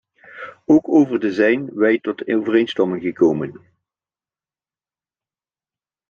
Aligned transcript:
Ook 0.65 0.89
over 0.89 1.19
de 1.19 1.33
zijn 1.33 1.73
wij 1.75 1.99
tot 1.99 2.27
overeenstemming 2.33 3.01
gekomen. 3.01 3.61